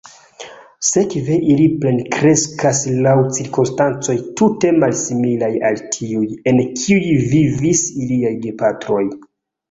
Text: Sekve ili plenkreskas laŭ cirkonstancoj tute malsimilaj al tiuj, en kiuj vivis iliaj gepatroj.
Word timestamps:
Sekve 0.85 1.35
ili 1.55 1.65
plenkreskas 1.81 2.79
laŭ 3.07 3.13
cirkonstancoj 3.35 4.15
tute 4.41 4.71
malsimilaj 4.85 5.49
al 5.69 5.77
tiuj, 5.97 6.23
en 6.53 6.63
kiuj 6.81 7.11
vivis 7.35 7.83
iliaj 8.07 8.33
gepatroj. 8.47 9.03